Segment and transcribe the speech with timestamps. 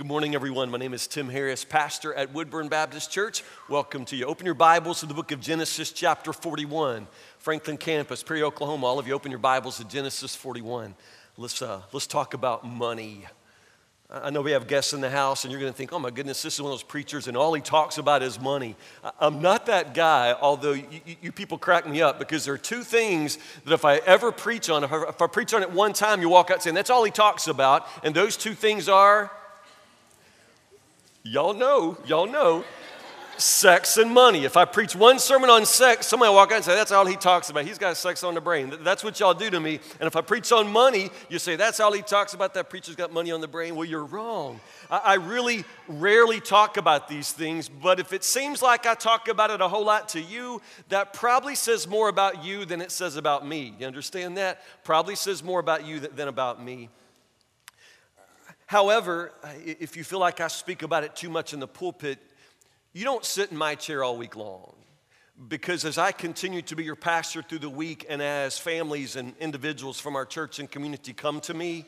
[0.00, 0.70] Good morning, everyone.
[0.70, 3.44] My name is Tim Harris, pastor at Woodburn Baptist Church.
[3.68, 4.24] Welcome to you.
[4.24, 7.06] Open your Bibles to the book of Genesis, chapter 41.
[7.38, 8.86] Franklin Campus, Perry, Oklahoma.
[8.86, 10.94] All of you, open your Bibles to Genesis 41.
[11.36, 13.26] Let's, uh, let's talk about money.
[14.08, 16.08] I know we have guests in the house, and you're going to think, oh my
[16.08, 18.76] goodness, this is one of those preachers, and all he talks about is money.
[19.20, 20.86] I'm not that guy, although you,
[21.20, 24.70] you, people crack me up because there are two things that if I ever preach
[24.70, 27.10] on, if I preach on it one time, you walk out saying, that's all he
[27.10, 27.86] talks about.
[28.02, 29.30] And those two things are
[31.22, 32.64] Y'all know, y'all know,
[33.36, 34.44] sex and money.
[34.44, 37.16] If I preach one sermon on sex, somebody walk out and say, That's all he
[37.16, 37.64] talks about.
[37.64, 38.72] He's got sex on the brain.
[38.80, 39.80] That's what y'all do to me.
[39.98, 42.54] And if I preach on money, you say, That's all he talks about.
[42.54, 43.76] That preacher's got money on the brain.
[43.76, 44.60] Well, you're wrong.
[44.90, 49.50] I, really rarely talk about these things, but if it seems like I talk about
[49.50, 53.14] it a whole lot to you, that probably says more about you than it says
[53.14, 53.74] about me.
[53.78, 54.62] You understand that?
[54.82, 56.88] Probably says more about you than about me.
[58.70, 59.32] However,
[59.66, 62.20] if you feel like I speak about it too much in the pulpit,
[62.92, 64.76] you don't sit in my chair all week long.
[65.48, 69.34] Because as I continue to be your pastor through the week, and as families and
[69.40, 71.84] individuals from our church and community come to me,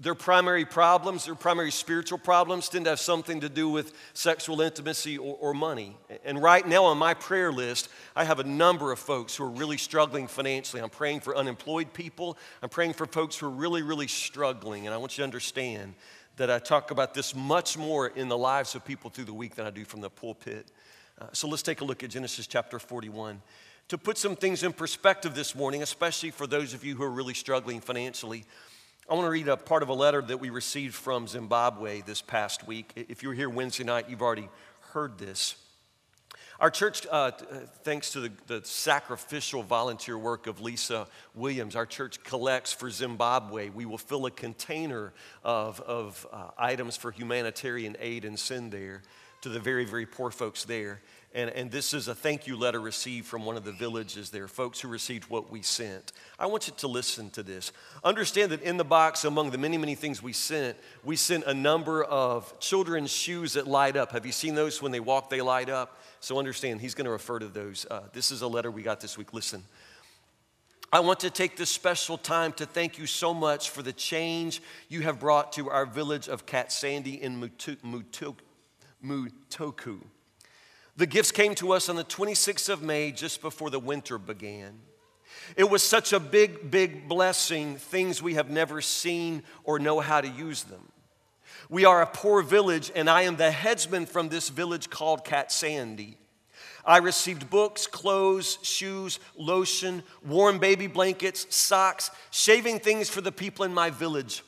[0.00, 4.60] their primary problems, their primary spiritual problems, tend to have something to do with sexual
[4.60, 5.96] intimacy or, or, money.
[6.26, 9.50] And right now on my prayer list, I have a number of folks who are
[9.50, 10.82] really struggling financially.
[10.82, 14.86] I'm praying for unemployed people, I'm praying for folks who are really, really struggling.
[14.86, 15.94] And I want you to understand
[16.38, 19.56] that I talk about this much more in the lives of people through the week
[19.56, 20.70] than I do from the pulpit.
[21.20, 23.42] Uh, so let's take a look at Genesis chapter 41.
[23.88, 27.10] To put some things in perspective this morning, especially for those of you who are
[27.10, 28.44] really struggling financially,
[29.10, 32.22] I want to read a part of a letter that we received from Zimbabwe this
[32.22, 32.92] past week.
[32.94, 34.48] If you were here Wednesday night, you've already
[34.92, 35.56] heard this.
[36.60, 37.30] Our church, uh,
[37.84, 41.06] thanks to the, the, sacrificial volunteer work of Lisa
[41.36, 43.68] Williams, our church collects for Zimbabwe.
[43.68, 45.12] We will fill a container
[45.44, 49.02] of, of uh, items for humanitarian aid and send there
[49.42, 51.00] to the very, very poor folks there.
[51.38, 54.48] And, and this is a thank you letter received from one of the villages there,
[54.48, 56.10] folks who received what we sent.
[56.36, 57.70] I want you to listen to this.
[58.02, 61.54] Understand that in the box, among the many, many things we sent, we sent a
[61.54, 64.10] number of children's shoes that light up.
[64.10, 66.00] Have you seen those when they walk, they light up?
[66.18, 67.86] So understand, he's going to refer to those.
[67.88, 69.32] Uh, this is a letter we got this week.
[69.32, 69.62] Listen.
[70.92, 74.60] I want to take this special time to thank you so much for the change
[74.88, 78.34] you have brought to our village of Katsandi in Mutoko.
[79.04, 80.00] Mutoko.
[80.98, 84.80] The gifts came to us on the 26th of May, just before the winter began.
[85.56, 90.20] It was such a big, big blessing, things we have never seen or know how
[90.20, 90.90] to use them.
[91.70, 96.16] We are a poor village, and I am the headsman from this village called Katsandi.
[96.84, 103.64] I received books, clothes, shoes, lotion, warm baby blankets, socks, shaving things for the people
[103.64, 104.42] in my village.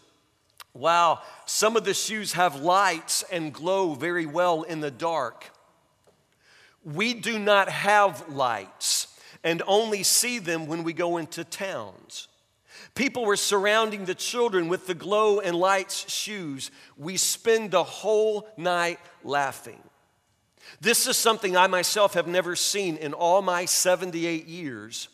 [0.75, 5.53] Wow, some of the shoes have lights and glow very well in the dark.
[6.85, 12.29] We do not have lights and only see them when we go into towns.
[12.95, 16.71] People were surrounding the children with the glow and lights shoes.
[16.97, 19.81] We spend the whole night laughing.
[20.81, 25.09] This is something I myself have never seen in all my 78 years.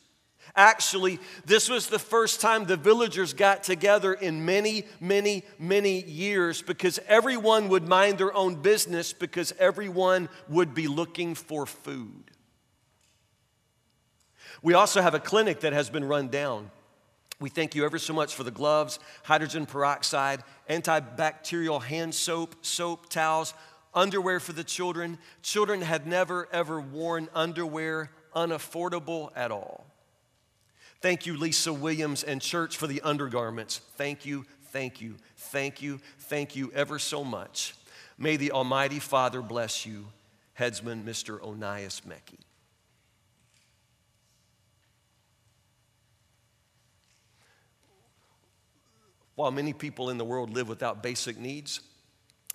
[0.57, 6.63] Actually, this was the first time the villagers got together in many, many, many years
[6.63, 12.31] because everyone would mind their own business because everyone would be looking for food.
[14.63, 16.71] We also have a clinic that has been run down.
[17.39, 23.11] We thank you ever so much for the gloves, hydrogen peroxide, antibacterial hand soap, soap,
[23.11, 23.53] towels,
[23.93, 25.19] underwear for the children.
[25.43, 29.86] Children had never, ever worn underwear unaffordable at all.
[31.01, 33.79] Thank you, Lisa Williams and church, for the undergarments.
[33.97, 37.75] Thank you, thank you, thank you, thank you ever so much.
[38.19, 40.07] May the Almighty Father bless you,
[40.55, 41.39] headsman Mr.
[41.41, 42.39] Onias Mecki.
[49.35, 51.81] While many people in the world live without basic needs,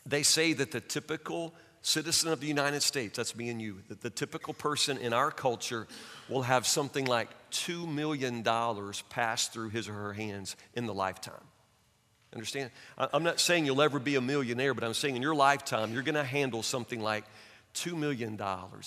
[0.03, 4.01] they say that the typical citizen of the United States, that's me and you, that
[4.01, 5.87] the typical person in our culture
[6.29, 8.43] will have something like $2 million
[9.09, 11.43] pass through his or her hands in the lifetime.
[12.33, 12.71] Understand?
[12.97, 16.03] I'm not saying you'll ever be a millionaire, but I'm saying in your lifetime, you're
[16.03, 17.25] going to handle something like
[17.73, 18.39] $2 million.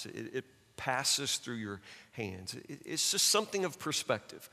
[0.06, 0.44] It, it
[0.76, 1.80] passes through your
[2.12, 2.54] hands.
[2.54, 4.48] It, it's just something of perspective.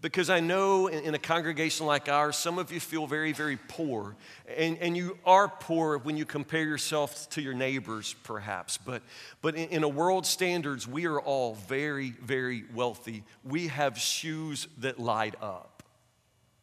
[0.00, 4.16] Because I know in, a congregation like ours, some of you feel very, very poor.
[4.56, 8.76] And, and you are poor when you compare yourself to your neighbors, perhaps.
[8.78, 9.02] But,
[9.42, 13.24] but in, in a world standards, we are all very, very wealthy.
[13.44, 15.82] We have shoes that light up.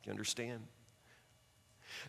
[0.05, 0.61] You understand?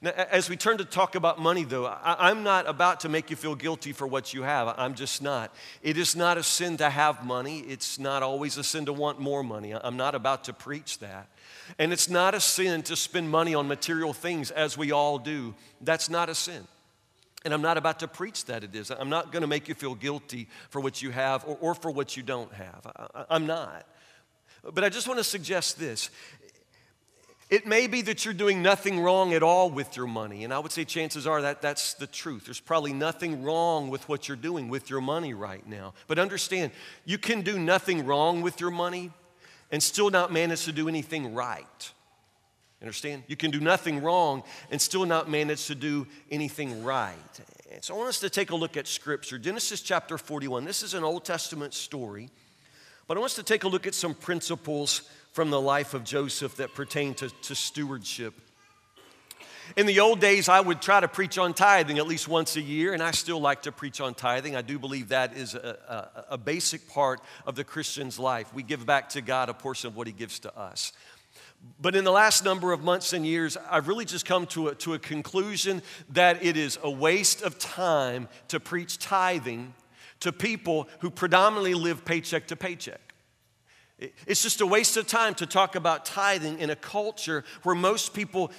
[0.05, 3.31] Now, as we turn to talk about money, though, I, am not about to make
[3.31, 4.69] you feel guilty for what you have.
[4.77, 5.51] I'm just not.
[5.83, 9.19] It is not a sin to have money, it's not always a sin to want
[9.19, 9.73] more money.
[9.73, 11.29] I'm not about to preach that.
[11.79, 15.55] And it's not a sin to spend money on material things as we all do.
[15.81, 16.69] That's not a sin.
[17.47, 18.91] And I'm not about to preach that it is.
[18.91, 21.91] I'm not going to make you feel guilty for what you have or, or for
[21.91, 22.87] what you don't have.
[22.95, 23.87] I, I'm not.
[24.75, 26.11] But I just want to suggest this.
[27.51, 30.45] It may be that you're doing nothing wrong at all with your money.
[30.45, 32.47] And I would say chances are that that's the truth.
[32.47, 35.93] There's probably nothing wrong with what you're doing with your money right now.
[36.07, 36.73] But understand,
[37.05, 39.13] you can do nothing wrong with your money
[39.71, 41.93] and still not manage to do anything right.
[42.81, 43.23] Understand?
[43.29, 47.17] You can do nothing wrong and still not manage to do anything right.
[47.81, 49.39] So I want us to take a look at Scripture.
[49.39, 50.65] Genesis chapter 41.
[50.65, 52.31] This is an Old Testament story,
[53.07, 55.03] but I want us to take a look at some principles
[55.35, 58.35] from the life of Joseph that pertain to, to stewardship.
[59.77, 62.61] In the old days, I would try to preach on tithing at least once a
[62.61, 64.55] year, and I still like to preach on tithing.
[64.55, 65.77] I do believe that is a,
[66.29, 68.55] a, a basic part of the Christian's life.
[68.55, 70.93] We give back to God a portion of what He gives to us.
[71.81, 74.75] But in the last number of months and years, I've really just come to a,
[74.77, 79.75] to a conclusion that it is a waste of time to preach tithing
[80.21, 83.14] to people who predominantly live paycheck to paycheck.
[84.27, 88.15] It's just a waste of time to talk about tithing in a culture where most
[88.15, 88.51] people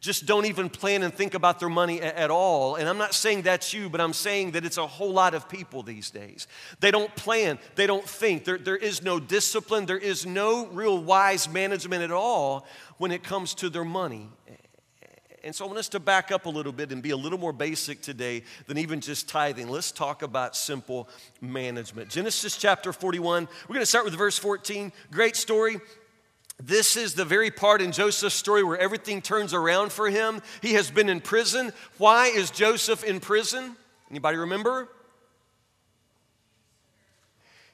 [0.00, 2.76] just don't even plan and think about their money at all.
[2.76, 5.48] And I'm not saying that's you, but I'm saying that it's a whole lot of
[5.48, 6.46] people these days.
[6.80, 8.44] They don't plan, they don't think.
[8.44, 12.66] There, there is no discipline, there is no real wise management at all
[12.98, 14.28] when it comes to their money.
[15.46, 17.38] And so I want us to back up a little bit and be a little
[17.38, 19.68] more basic today than even just tithing.
[19.68, 21.08] Let's talk about simple
[21.40, 22.10] management.
[22.10, 24.90] Genesis chapter 41, we're going to start with verse 14.
[25.12, 25.76] Great story.
[26.60, 30.42] This is the very part in Joseph's story where everything turns around for him.
[30.62, 31.72] He has been in prison.
[31.96, 33.76] Why is Joseph in prison?
[34.10, 34.88] Anybody remember?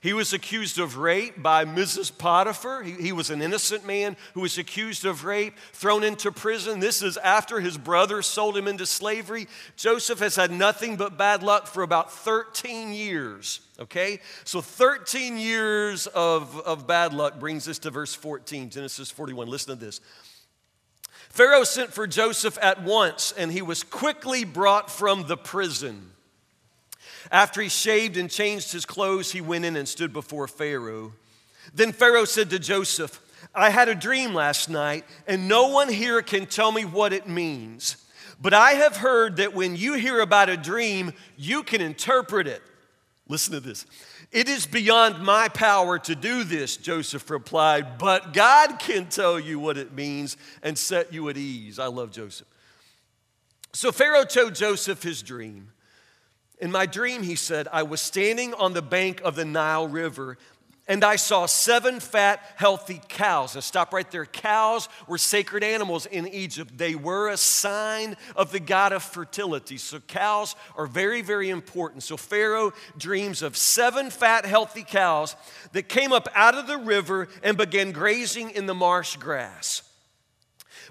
[0.03, 2.11] He was accused of rape by Mrs.
[2.19, 2.83] Potiphar.
[2.83, 6.81] He, he, was an innocent man who was accused of rape, thrown into prison.
[6.81, 9.47] This is after his brother sold him into slavery.
[9.77, 13.61] Joseph has had nothing but bad luck for about 13 years.
[13.79, 14.19] Okay?
[14.43, 19.47] So 13 years of, of bad luck brings us to verse 14, Genesis 41.
[19.47, 20.01] Listen to this.
[21.29, 26.12] Pharaoh sent for Joseph at once, and he was quickly brought from the prison.
[27.33, 31.15] After he shaved and changed his clothes, he went in and stood before Pharaoh.
[31.73, 33.21] Then Pharaoh said to Joseph,
[33.55, 37.27] I had a dream last night, and no one here can tell me what it
[37.27, 37.97] means.
[38.41, 42.63] But I have heard that when you hear about a dream, you can interpret it.
[43.29, 43.87] Listen to this.
[44.31, 49.59] It is beyond my power to do this, Joseph replied, but God can tell you
[49.59, 51.79] what it means and set you at ease.
[51.79, 52.49] I love Joseph.
[53.73, 55.72] So Pharaoh told Joseph his dream.
[56.63, 60.39] In my dream, he said, I was standing on the bank of the Nile River
[60.87, 63.57] and I saw seven fat, healthy cows.
[63.57, 64.27] Now, stop right there.
[64.27, 66.79] Cows were sacred animals in Egypt.
[66.79, 69.77] They were a sign of the god of fertility.
[69.77, 72.05] So, cows are very, very important.
[72.05, 75.35] So, Pharaoh dreams of seven fat, healthy cows
[75.73, 79.83] that came up out of the river and began grazing in the marsh grass.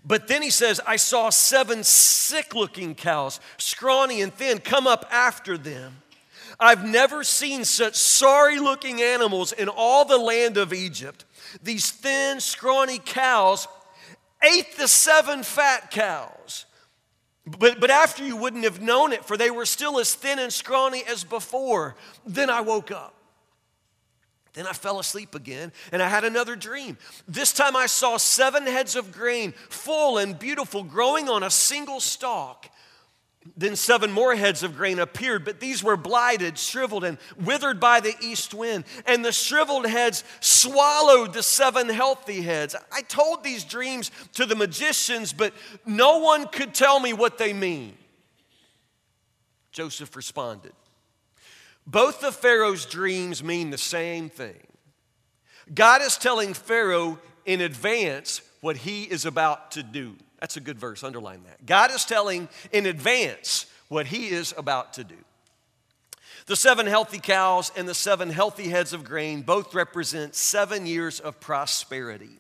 [0.04, 5.06] But then he says, I saw seven sick looking cows, scrawny and thin, come up
[5.12, 5.98] after them.
[6.60, 11.26] I've never seen such sorry looking animals in all the land of Egypt.
[11.64, 13.68] These thin, scrawny cows
[14.44, 16.66] ate the seven fat cows.
[17.46, 20.54] But, but after you wouldn't have known it, for they were still as thin and
[20.54, 21.96] scrawny as before.
[22.26, 23.16] Then I woke up.
[24.54, 26.98] Then I fell asleep again and I had another dream.
[27.28, 32.00] This time I saw seven heads of grain, full and beautiful, growing on a single
[32.00, 32.68] stalk.
[33.58, 38.00] Then seven more heads of grain appeared, but these were blighted, shriveled, and withered by
[38.00, 38.84] the east wind.
[39.08, 42.76] And the shriveled heads swallowed the seven healthy heads.
[42.92, 45.54] I told these dreams to the magicians, but
[45.88, 47.98] no one could tell me what they mean.
[49.72, 50.74] Joseph responded
[51.86, 54.68] both of Pharaoh's dreams mean the same thing.
[55.74, 60.16] God is telling Pharaoh in advance what he is about to do.
[60.40, 61.66] That's a good verse, underline that.
[61.66, 65.16] God is telling in advance what he is about to do.
[66.48, 71.20] The seven healthy cows and the seven healthy heads of grain both represent seven years
[71.20, 72.40] of prosperity.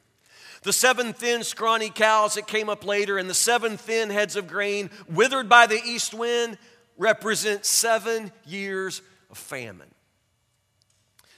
[0.64, 4.48] The seven thin, scrawny cows that came up later and the seven thin heads of
[4.48, 6.58] grain withered by the east wind
[6.98, 9.90] represent seven years of famine.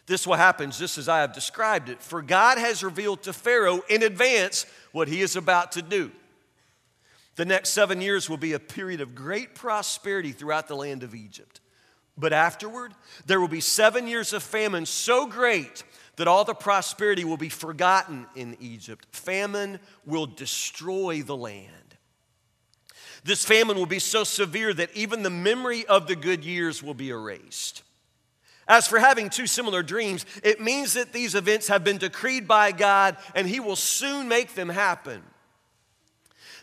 [0.05, 2.01] This will happen just as I have described it.
[2.01, 6.11] For God has revealed to Pharaoh in advance what he is about to do.
[7.35, 11.15] The next seven years will be a period of great prosperity throughout the land of
[11.15, 11.61] Egypt.
[12.17, 12.93] But afterward,
[13.25, 15.83] there will be seven years of famine so great
[16.17, 19.07] that all the prosperity will be forgotten in Egypt.
[19.11, 21.69] Famine will destroy the land.
[23.23, 26.93] This famine will be so severe that even the memory of the good years will
[26.93, 27.83] be erased.
[28.67, 32.71] As for having two similar dreams, it means that these events have been decreed by
[32.71, 35.21] God and He will soon make them happen.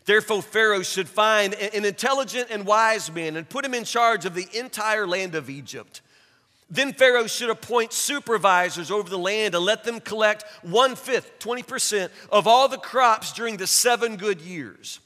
[0.07, 4.35] Therefore, Pharaoh should find an intelligent and wise man and put him in charge of
[4.35, 6.01] the entire land of Egypt.
[6.71, 12.11] Then Pharaoh should appoint supervisors over the land and let them collect one fifth, 20%
[12.31, 15.01] of all the crops during the seven good years.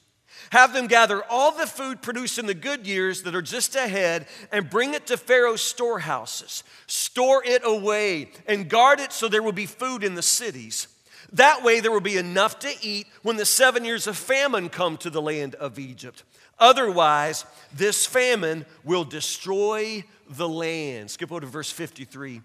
[0.54, 4.28] Have them gather all the food produced in the good years that are just ahead
[4.52, 6.62] and bring it to Pharaoh's storehouses.
[6.86, 10.86] Store it away and guard it so there will be food in the cities.
[11.32, 14.96] That way, there will be enough to eat when the seven years of famine come
[14.98, 16.22] to the land of Egypt.
[16.60, 17.44] Otherwise,
[17.74, 21.10] this famine will destroy the land.
[21.10, 22.42] Skip over to verse 53.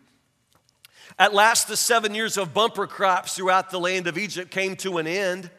[1.19, 4.97] At last, the seven years of bumper crops throughout the land of Egypt came to
[4.97, 5.51] an end.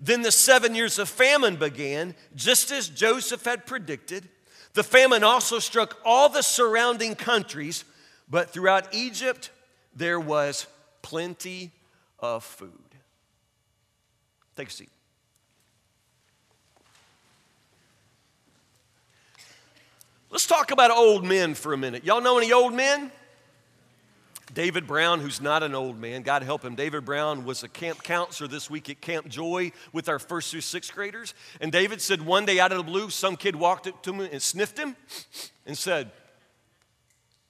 [0.00, 4.28] Then the seven years of famine began, just as Joseph had predicted.
[4.74, 7.84] The famine also struck all the surrounding countries,
[8.28, 9.50] but throughout Egypt
[9.94, 10.66] there was
[11.02, 11.70] plenty
[12.18, 12.70] of food.
[14.56, 14.88] Take a seat.
[20.30, 22.04] Let's talk about old men for a minute.
[22.04, 23.12] Y'all know any old men?
[24.54, 26.76] David Brown, who's not an old man, God help him.
[26.76, 30.60] David Brown was a camp counselor this week at Camp Joy with our first through
[30.60, 31.34] sixth graders.
[31.60, 34.20] And David said one day out of the blue, some kid walked up to him
[34.20, 34.94] and sniffed him
[35.66, 36.12] and said,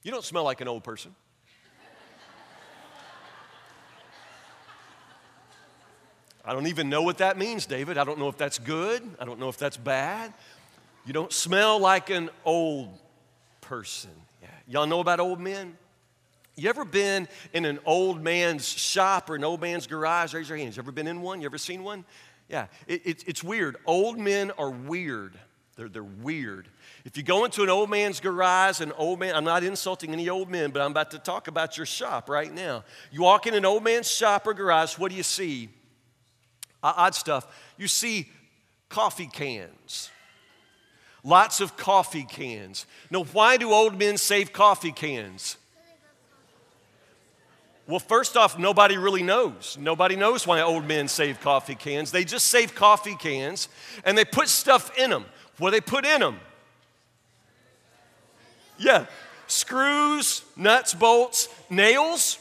[0.01, 1.15] You don't smell like an old person.
[6.43, 7.97] I don't even know what that means, David.
[7.97, 9.03] I don't know if that's good.
[9.19, 10.33] I don't know if that's bad.
[11.05, 12.97] You don't smell like an old
[13.61, 14.11] person.
[14.41, 14.49] Yeah.
[14.67, 15.77] Y'all know about old men?
[16.55, 20.33] You ever been in an old man's shop or an old man's garage?
[20.33, 20.77] Raise your hands.
[20.77, 21.41] You ever been in one?
[21.41, 22.05] You ever seen one?
[22.47, 23.77] Yeah, it, it, it's weird.
[23.85, 25.37] Old men are weird.
[25.75, 26.69] They're, they're weird.
[27.03, 30.29] If you go into an old man's garage, an old man, I'm not insulting any
[30.29, 32.85] old men, but I'm about to talk about your shop right now.
[33.11, 35.69] You walk in an old man's shop or garage, what do you see?
[36.81, 37.47] odd stuff.
[37.77, 38.29] You see
[38.89, 40.11] coffee cans.
[41.23, 42.85] Lots of coffee cans.
[43.09, 45.57] Now, why do old men save coffee cans?
[47.87, 49.77] Well, first off, nobody really knows.
[49.79, 52.11] Nobody knows why old men save coffee cans.
[52.11, 53.67] They just save coffee cans
[54.03, 55.25] and they put stuff in them.
[55.59, 56.39] What do they put in them?
[58.77, 59.05] Yeah,
[59.47, 62.39] screws, nuts, bolts, nails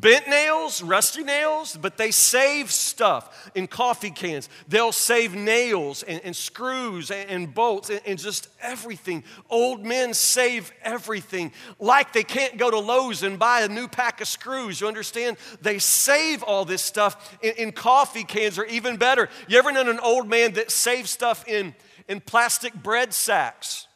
[0.00, 4.48] bent nails, rusty nails, but they save stuff in coffee cans.
[4.68, 9.24] They'll save nails and, and screws and, and bolts and, and, just everything.
[9.50, 11.52] Old men save everything.
[11.78, 14.80] Like they can't go to Lowe's and buy a new pack of screws.
[14.80, 15.36] You understand?
[15.60, 19.28] They save all this stuff in, in coffee cans, or even better.
[19.48, 21.74] You ever known an old man that saves stuff in,
[22.08, 23.87] in plastic bread sacks?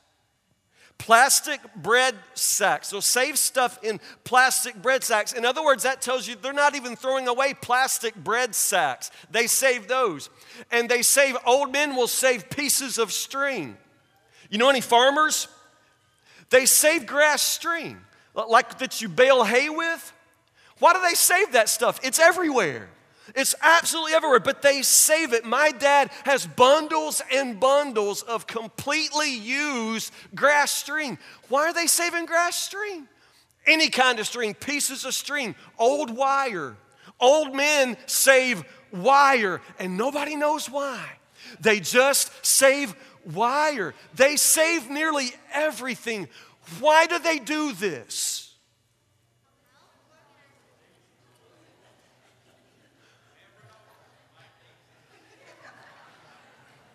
[1.03, 2.87] Plastic bread sacks.
[2.87, 5.33] So save stuff in plastic bread sacks.
[5.33, 9.11] In other words, that tells you they're not even throwing away plastic bread sacks.
[9.29, 10.31] They save those.
[10.71, 13.77] And they save, old men will save pieces of string.
[14.49, 15.49] You know any farmers?
[16.51, 17.99] They save grass string,
[18.37, 20.13] like that you bale hay with.
[20.79, 21.99] Why do they save that stuff?
[22.05, 22.89] It's everywhere.
[23.35, 25.45] It's absolutely everywhere, but they save it.
[25.45, 31.19] My dad has bundles and bundles of completely used grass string.
[31.49, 33.09] Why are they saving grass string?
[33.67, 36.77] Any kind of string, pieces of string, old wire.
[37.21, 41.05] Old men save wire, and nobody knows why.
[41.61, 42.95] They just save
[43.33, 43.95] wire.
[44.15, 46.29] They save nearly everything.
[46.81, 48.42] Why do they do this?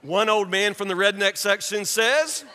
[0.07, 2.45] One old man from the redneck section says,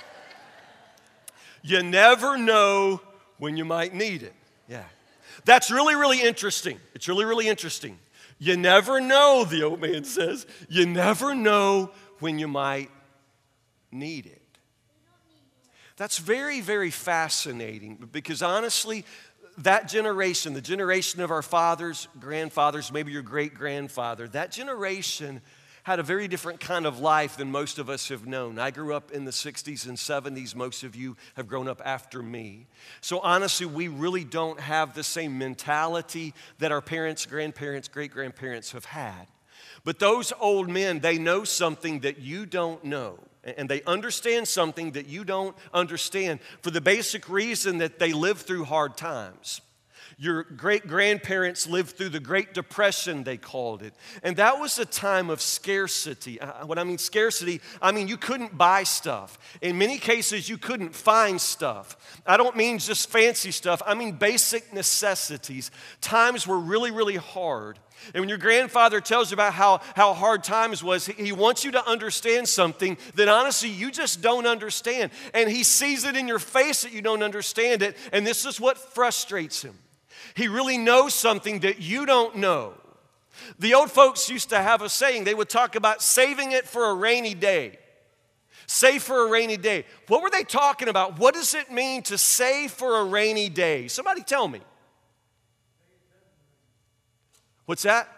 [1.63, 3.03] You never know
[3.37, 4.33] when you might need it.
[4.67, 4.85] Yeah.
[5.45, 6.81] That's really, really interesting.
[6.95, 7.99] It's really, really interesting.
[8.39, 10.47] You never know, the old man says.
[10.71, 11.91] You never know
[12.21, 12.91] when you might
[13.91, 14.41] need it.
[15.99, 19.05] That's very, very fascinating because honestly,
[19.59, 25.43] that generation, the generation of our fathers, grandfathers, maybe your great grandfather, that generation
[25.85, 28.59] had a very different kind of life than most of us have known.
[28.59, 30.55] I grew up in the 60s and 70s.
[30.55, 32.67] Most of you have grown up after me.
[33.01, 38.73] So, honestly, we really don't have the same mentality that our parents, grandparents, great grandparents
[38.73, 39.27] have had.
[39.85, 43.19] But those old men, they know something that you don't know.
[43.43, 48.43] And they understand something that you don't understand for the basic reason that they lived
[48.43, 49.61] through hard times.
[50.23, 53.93] Your great grandparents lived through the Great Depression, they called it.
[54.23, 56.41] And that was a time of scarcity.
[56.41, 59.37] Uh, when I mean scarcity, I mean you couldn't buy stuff.
[59.61, 62.21] In many cases, you couldn't find stuff.
[62.25, 65.73] I don't mean just fancy stuff, I mean basic necessities.
[66.01, 67.81] Times were really, really hard.
[68.15, 71.73] And when your grandfather tells you about how, how hard times was, he wants you
[71.73, 75.11] to understand something that honestly you just don't understand.
[75.35, 77.97] And he sees it in your face that you don't understand it.
[78.13, 79.75] And this is what frustrates him.
[80.35, 82.75] He really knows something that you don't know.
[83.59, 86.91] The old folks used to have a saying, they would talk about saving it for
[86.91, 87.79] a rainy day.
[88.67, 89.85] Save for a rainy day.
[90.09, 91.19] What were they talking about?
[91.19, 93.89] What does it mean to save for a rainy day?
[93.89, 94.61] Somebody tell me.
[97.67, 98.09] What's that?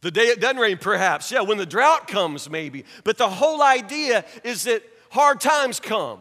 [0.00, 1.32] The day it doesn't rain, perhaps.
[1.32, 2.84] Yeah, when the drought comes, maybe.
[3.02, 6.20] But the whole idea is that hard times come.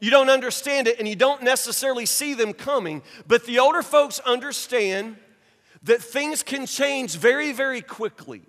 [0.00, 3.02] You don't understand it and you don't necessarily see them coming.
[3.26, 5.16] But the older folks understand
[5.82, 8.42] that things can change very, very quickly.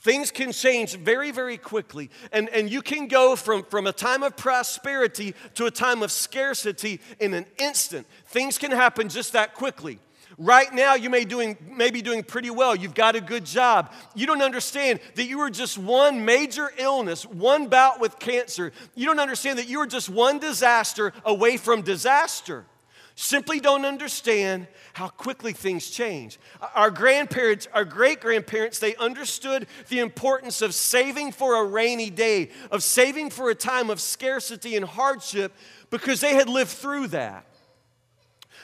[0.00, 2.10] Things can change very, very quickly.
[2.32, 6.10] And, and you can go from, from a time of prosperity to a time of
[6.10, 8.06] scarcity in an instant.
[8.26, 10.00] Things can happen just that quickly.
[10.42, 12.74] Right now, you may, doing, may be doing pretty well.
[12.74, 13.92] You've got a good job.
[14.16, 18.72] You don't understand that you were just one major illness, one bout with cancer.
[18.96, 22.64] You don't understand that you were just one disaster away from disaster.
[23.14, 26.40] Simply don't understand how quickly things change.
[26.74, 32.50] Our grandparents, our great grandparents, they understood the importance of saving for a rainy day,
[32.72, 35.52] of saving for a time of scarcity and hardship
[35.90, 37.46] because they had lived through that.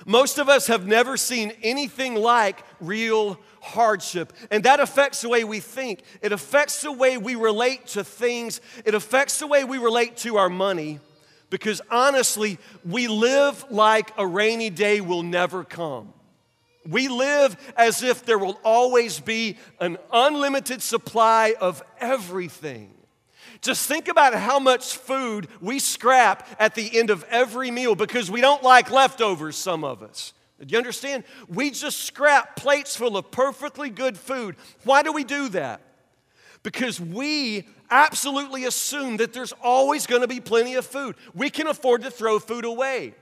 [0.07, 5.45] Most of us have never seen anything like real hardship, and that affects the way
[5.45, 6.03] we think.
[6.23, 10.37] It affects the way we relate to things, it affects the way we relate to
[10.37, 11.01] our money,
[11.51, 16.13] because honestly, we live like a rainy day will never come.
[16.87, 22.95] We live as if there will always be an unlimited supply of everything.
[23.61, 28.31] Just think about how much food we scrap at the end of every meal because
[28.31, 30.33] we don't like leftovers, some of us.
[30.61, 31.25] Do you understand?
[31.49, 34.57] We just scrap plates full of perfectly good food.
[34.85, 35.81] Why do we do that?
[36.63, 41.17] Because we absolutely assume that there's always going to be plenty of food.
[41.35, 43.15] We can afford to throw food away.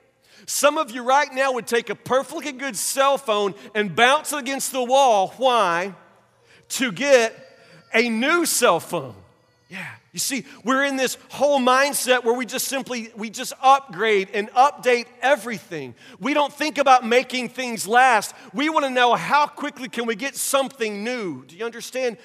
[0.47, 4.39] Some of you right now would take a perfectly good cell phone and bounce it
[4.39, 5.35] against the wall.
[5.37, 5.95] Why?
[6.71, 7.35] To get
[7.93, 9.15] a new cell phone.
[9.69, 9.87] Yeah.
[10.17, 14.51] You see, we're in this whole mindset where we just simply we just upgrade and
[14.53, 15.95] update everything.
[16.19, 18.35] We don't think about making things last.
[18.55, 21.45] We want to know how quickly can we get something new.
[21.45, 22.17] Do you understand?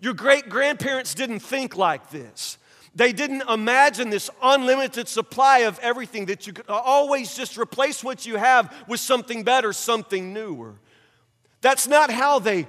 [0.00, 2.58] Your great grandparents didn't think like this.
[2.96, 8.26] They didn't imagine this unlimited supply of everything that you could always just replace what
[8.26, 10.74] you have with something better, something newer.
[11.60, 12.66] That's not how they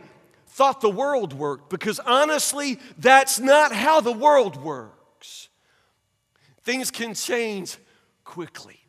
[0.58, 5.50] thought the world worked because honestly, that's not how the world works.
[6.64, 7.78] Things can change
[8.24, 8.80] quickly.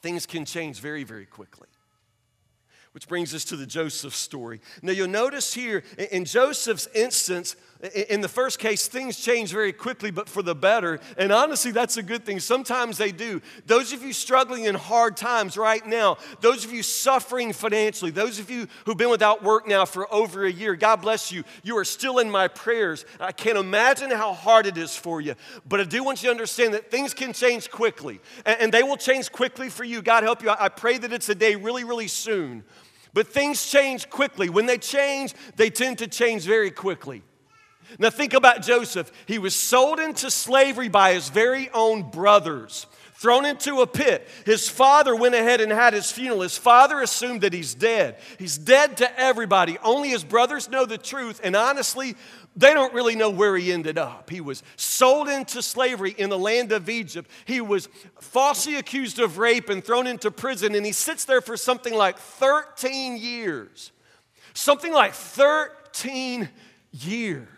[0.00, 1.66] Things can change very, very quickly.
[2.92, 4.60] Which brings us to the Joseph story.
[4.80, 7.56] Now, you'll notice here in Joseph's instance,
[8.08, 10.98] in the first case, things change very quickly, but for the better.
[11.18, 12.40] And honestly, that's a good thing.
[12.40, 13.42] Sometimes they do.
[13.66, 18.38] Those of you struggling in hard times right now, those of you suffering financially, those
[18.38, 21.44] of you who've been without work now for over a year, God bless you.
[21.62, 23.04] You are still in my prayers.
[23.20, 25.34] I can't imagine how hard it is for you.
[25.68, 28.96] But I do want you to understand that things can change quickly, and they will
[28.96, 30.00] change quickly for you.
[30.00, 30.50] God help you.
[30.50, 32.64] I pray that it's a day really, really soon.
[33.12, 34.48] But things change quickly.
[34.48, 37.22] When they change, they tend to change very quickly.
[37.98, 39.10] Now, think about Joseph.
[39.26, 44.28] He was sold into slavery by his very own brothers, thrown into a pit.
[44.44, 46.42] His father went ahead and had his funeral.
[46.42, 48.18] His father assumed that he's dead.
[48.38, 49.78] He's dead to everybody.
[49.82, 51.40] Only his brothers know the truth.
[51.42, 52.16] And honestly,
[52.54, 54.30] they don't really know where he ended up.
[54.30, 57.30] He was sold into slavery in the land of Egypt.
[57.44, 57.88] He was
[58.20, 60.74] falsely accused of rape and thrown into prison.
[60.74, 63.92] And he sits there for something like 13 years.
[64.54, 66.48] Something like 13
[66.92, 67.48] years.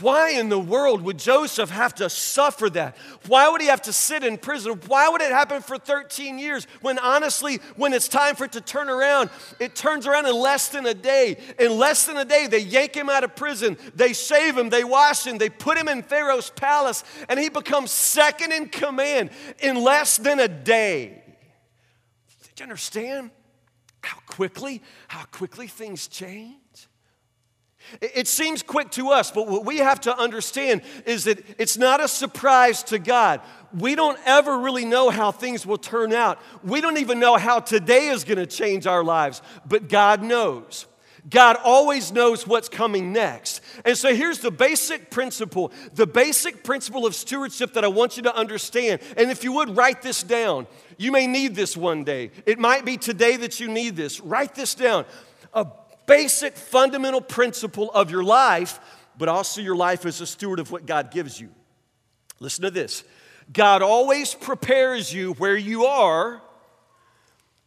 [0.00, 2.96] Why in the world would Joseph have to suffer that?
[3.26, 4.78] Why would he have to sit in prison?
[4.86, 8.60] Why would it happen for 13 years when honestly, when it's time for it to
[8.60, 11.38] turn around, it turns around in less than a day?
[11.58, 14.84] In less than a day, they yank him out of prison, they save him, they
[14.84, 19.82] wash him, they put him in Pharaoh's palace, and he becomes second in command in
[19.82, 21.22] less than a day.
[22.42, 23.30] Did you understand
[24.02, 26.56] how quickly, how quickly things change?
[28.00, 32.02] It seems quick to us, but what we have to understand is that it's not
[32.02, 33.40] a surprise to God.
[33.76, 36.38] We don't ever really know how things will turn out.
[36.62, 40.86] We don't even know how today is going to change our lives, but God knows.
[41.28, 43.60] God always knows what's coming next.
[43.84, 48.22] And so here's the basic principle, the basic principle of stewardship that I want you
[48.22, 49.00] to understand.
[49.16, 52.30] And if you would write this down, you may need this one day.
[52.46, 54.20] It might be today that you need this.
[54.20, 55.04] Write this down.
[55.52, 55.66] A
[56.08, 58.80] basic fundamental principle of your life,
[59.16, 61.50] but also your life as a steward of what God gives you.
[62.40, 63.04] Listen to this
[63.52, 66.42] God always prepares you where you are.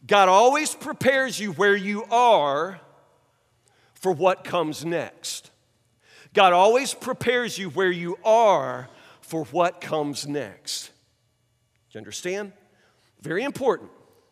[0.05, 2.81] God always prepares you where you are
[3.93, 5.51] for what comes next.
[6.33, 8.89] God always prepares you where you are
[9.21, 10.87] for what comes next.
[10.87, 12.53] Do you understand?
[13.21, 13.91] Very important.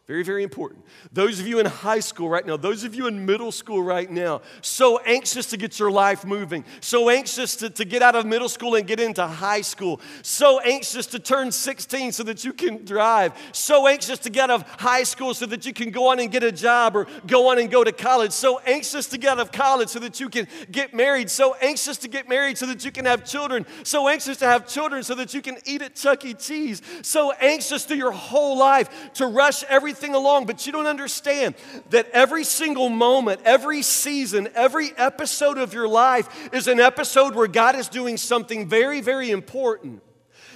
[0.10, 0.84] Very, very important.
[1.14, 4.10] Those of you in high school right now, those of you in middle school right
[4.10, 8.26] now, so anxious to get your life moving, so anxious to, to get out of
[8.26, 12.54] middle school and get into high school, so anxious to turn 16 so that you
[12.54, 16.08] can drive, so anxious to get out of high school so that you can go
[16.08, 19.20] on and get a job or go on and go to college, so anxious to
[19.20, 22.58] get out of college so that you can get married, so anxious to get married
[22.58, 25.60] so that you can have children, so anxious to have children so that you can
[25.66, 26.34] eat at Chuck E.
[26.34, 30.88] Cheese, so anxious through your whole life to rush everything everything along, but you don't
[30.88, 31.56] understand
[31.90, 37.48] that every single moment, every season, every episode of your life is an episode where
[37.48, 40.02] God is doing something very, very important.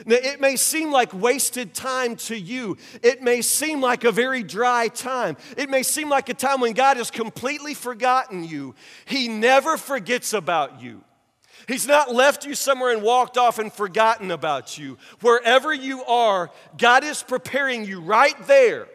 [0.06, 2.78] Now, it may seem like wasted time to you.
[3.02, 5.36] It may seem like a very dry time.
[5.58, 8.76] It may seem like a time when God has completely forgotten you.
[9.04, 11.04] He never forgets about you.
[11.68, 14.98] He's not left you somewhere and walked off and forgotten about you.
[15.20, 18.88] Wherever you are, God is preparing you right there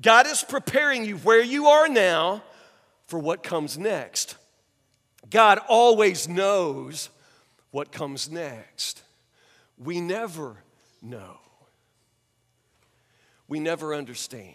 [0.00, 2.42] God is preparing you where you are now
[3.06, 4.36] for what comes next.
[5.28, 7.10] God always knows
[7.70, 9.02] what comes next.
[9.78, 10.56] We never
[11.02, 11.38] know.
[13.48, 14.54] We never understand.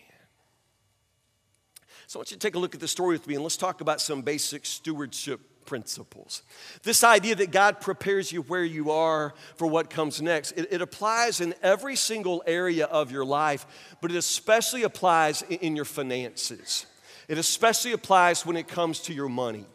[2.08, 3.58] So I want you to take a look at the story with me and let's
[3.58, 6.41] talk about some basic stewardship principles.
[6.84, 10.82] This idea that God prepares you where you are for what comes next, it, it,
[10.82, 13.65] applies in every single area of your life,
[14.01, 16.86] but it especially applies in, in your finances.
[17.28, 19.65] It especially applies when it comes to your money.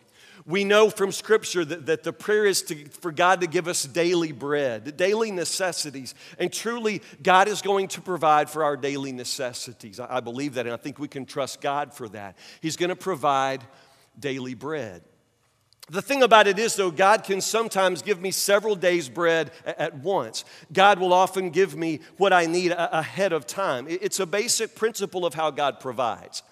[0.46, 3.85] We know from Scripture that, that the prayer is to, for God to give us
[3.85, 6.14] daily bread, daily necessities.
[6.38, 10.00] And truly, God is going to provide for our daily necessities.
[10.00, 12.38] I, I believe that, and I think we can trust God for that.
[12.61, 13.62] He's going to provide
[14.18, 15.03] daily bread.
[15.90, 19.98] The thing about it is, though, God can sometimes give me several days' bread at
[19.98, 20.44] once.
[20.72, 23.87] God will often give me what I need ahead of time.
[23.88, 26.44] It's a basic principle of how God provides.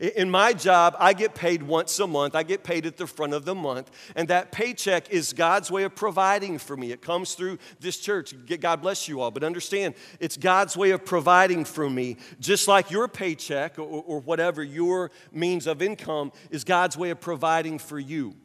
[0.00, 2.36] In my job, I get paid once a month.
[2.36, 3.90] I get paid at the front of the month.
[4.14, 6.92] And that paycheck is God's way of providing for me.
[6.92, 8.32] It comes through this church.
[8.60, 9.32] God bless you all.
[9.32, 14.20] But understand, it's God's way of providing for me, just like your paycheck or, or
[14.20, 18.36] whatever your means of income is God's way of providing for you.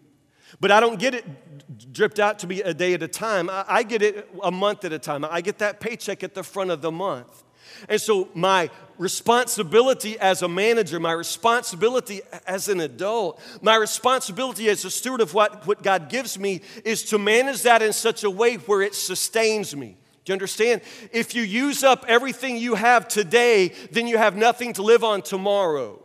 [0.60, 1.26] But I don't get it
[1.92, 3.50] dripped out to me a day at a time.
[3.52, 5.26] I get it a month at a time.
[5.26, 7.44] I get that paycheck at the front of the month.
[7.90, 14.86] And so, my responsibility as a manager, my responsibility as an adult, my responsibility as
[14.86, 18.30] a steward of what, what God gives me is to manage that in such a
[18.30, 19.98] way where it sustains me.
[20.24, 20.82] Do you understand?
[21.12, 25.22] If you use up everything you have today, then you have nothing to live on
[25.22, 26.04] tomorrow.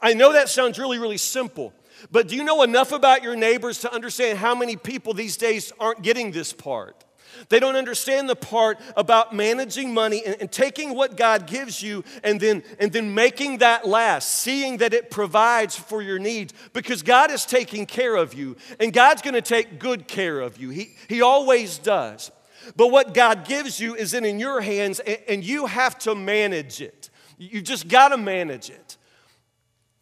[0.00, 1.72] I know that sounds really, really simple.
[2.10, 5.72] But do you know enough about your neighbors to understand how many people these days
[5.78, 7.04] aren't getting this part?
[7.48, 12.04] They don't understand the part about managing money and, and, taking what God gives you
[12.22, 17.02] and then, and then making that last, seeing that it provides for your needs because
[17.02, 20.70] God is taking care of you and God's going to take good care of you.
[20.70, 22.30] He, he always does.
[22.76, 26.14] But what God gives you is in, in your hands and, and you have to
[26.14, 27.10] manage it.
[27.36, 28.96] You just got to manage it.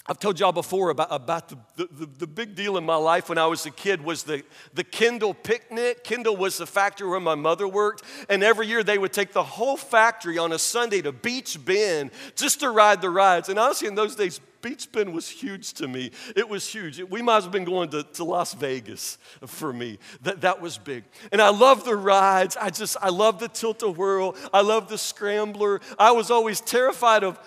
[0.05, 3.39] I've told y'all before about, about the, the, the, big deal in my life when
[3.39, 4.43] I was a kid was the,
[4.75, 6.03] the Kendall picnic.
[6.03, 9.45] Kendall was the factory where my mother worked, and every year they would take the
[9.45, 13.49] whole factory on a Sunday to Beach Bend just to ride the rides.
[13.49, 16.11] And honestly, in those days, Beach Bend was huge to me.
[16.35, 17.01] It was huge.
[17.03, 19.99] We might as well have been going to, to Las Vegas for me.
[20.23, 21.05] That, that was big.
[21.31, 22.57] And I love the rides.
[22.57, 24.37] I just, I love the tilt-a-whirl.
[24.53, 25.81] I love the scrambler.
[25.99, 27.39] I was always terrified of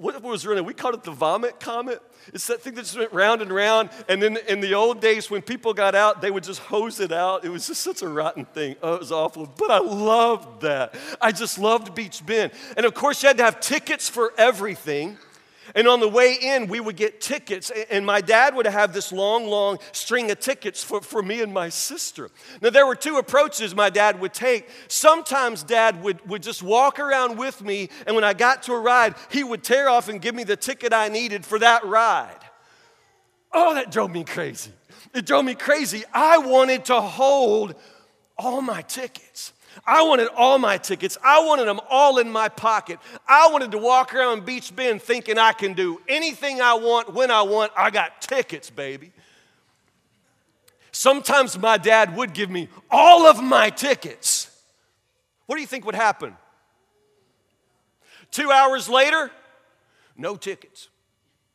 [0.00, 0.64] what was running?
[0.64, 2.02] We called it the vomit comet.
[2.32, 3.90] It's that thing that just went round and round.
[4.08, 7.12] And then in the old days, when people got out, they would just hose it
[7.12, 7.44] out.
[7.44, 8.76] It was just such a rotten thing.
[8.82, 9.46] Oh, it was awful.
[9.56, 10.94] But I loved that.
[11.20, 12.52] I just loved Beach Bend.
[12.76, 15.18] And of course, you had to have tickets for everything.
[15.74, 19.12] And on the way in, we would get tickets, and my dad would have this
[19.12, 22.30] long, long string of tickets for, for me and my sister.
[22.60, 24.68] Now, there were two approaches my dad would take.
[24.88, 28.80] Sometimes dad would, would just walk around with me, and when I got to a
[28.80, 32.36] ride, he would tear off and give me the ticket I needed for that ride.
[33.52, 34.72] Oh, that drove me crazy.
[35.14, 36.04] It drove me crazy.
[36.12, 37.74] I wanted to hold
[38.38, 39.52] all my tickets.
[39.86, 41.16] I wanted all my tickets.
[41.24, 42.98] I wanted them all in my pocket.
[43.26, 47.30] I wanted to walk around Beach Bend thinking I can do anything I want when
[47.30, 47.72] I want.
[47.76, 49.12] I got tickets, baby.
[50.92, 54.50] Sometimes my dad would give me all of my tickets.
[55.46, 56.36] What do you think would happen?
[58.30, 59.30] Two hours later,
[60.16, 60.88] no tickets.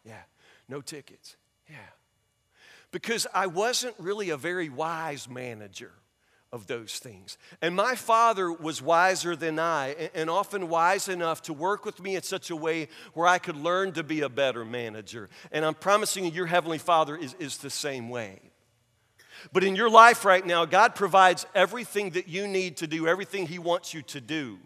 [0.03, 0.21] Yeah,
[0.67, 1.35] no tickets.
[1.69, 1.77] Yeah.
[2.91, 5.91] Because I wasn't really a very wise manager
[6.55, 7.37] of those things.
[7.61, 12.15] And my father was wiser than I, and often wise enough to work with me
[12.15, 15.29] in such a way where I could learn to be a better manager.
[15.51, 18.39] And I'm promising you, your Heavenly Father is, is the same way.
[19.51, 23.47] But in your life right now, God provides everything that you need to do, everything
[23.47, 24.57] He wants you to do.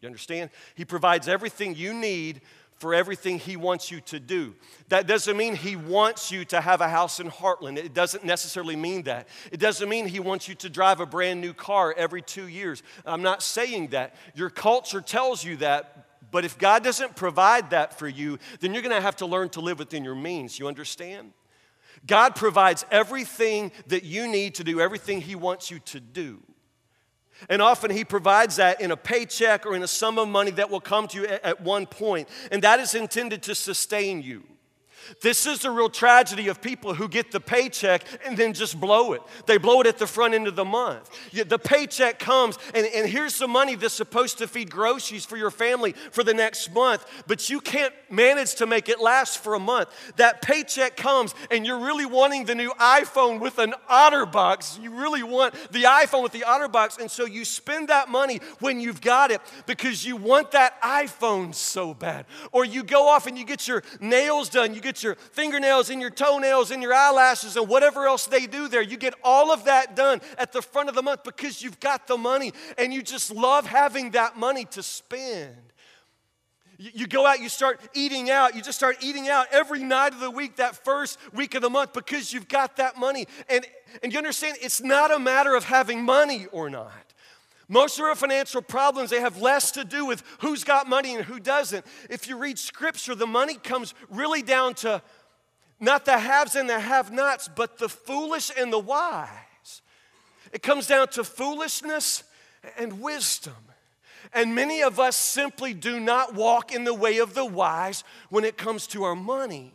[0.00, 0.48] You understand?
[0.76, 2.40] He provides everything you need
[2.80, 4.54] for everything He wants you to do.
[4.88, 7.76] That doesn't mean He wants you to have a house in Heartland.
[7.76, 9.28] It doesn't necessarily mean that.
[9.52, 12.82] It doesn't mean He wants you to drive a brand new car every two years.
[13.04, 14.16] I'm not saying that.
[14.34, 18.82] Your culture tells you that, but if God doesn't provide that for you, then you're
[18.82, 20.58] gonna have to learn to live within your means.
[20.58, 21.32] You understand?
[22.06, 26.40] God provides everything that you need to do, everything He wants you to do.
[27.48, 30.70] And often he provides that in a paycheck or in a sum of money that
[30.70, 34.42] will come to you at, one point, and that is intended to sustain you.
[35.20, 39.12] This is the real tragedy of people who get the paycheck and then just blow
[39.12, 39.22] it.
[39.46, 41.10] They blow it at the front end of the month.
[41.32, 45.50] The paycheck comes, and, and here's the money that's supposed to feed groceries for your
[45.50, 49.60] family for the next month, but you can't manage to make it last for a
[49.60, 49.88] month.
[50.16, 54.82] That paycheck comes, and you're really wanting the new iPhone with an OtterBox.
[54.82, 58.80] You really want the iPhone with the OtterBox, and so you spend that money when
[58.80, 62.26] you've got it because you want that iPhone so bad.
[62.52, 66.00] Or you go off and you get your nails done, you get your fingernails and
[66.00, 68.82] your toenails and your eyelashes and whatever else they do there.
[68.82, 72.06] You get all of that done at the front of the month because you've got
[72.06, 75.56] the money and you just love having that money to spend.
[76.78, 80.20] You go out, you start eating out, you just start eating out every night of
[80.20, 83.26] the week, that first week of the month, because you've got that money.
[83.50, 83.66] And,
[84.02, 87.09] and you understand, it's not a matter of having money or not.
[87.70, 91.24] Most of our financial problems, they have less to do with who's got money and
[91.24, 91.86] who doesn't.
[92.10, 95.00] If you read scripture, the money comes really down to
[95.78, 99.82] not the haves and the have nots, but the foolish and the wise.
[100.52, 102.24] It comes down to foolishness
[102.76, 103.54] and wisdom.
[104.32, 108.44] And many of us simply do not walk in the way of the wise when
[108.44, 109.72] it comes to our money.